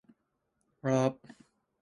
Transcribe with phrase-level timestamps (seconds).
[0.81, 1.19] 早く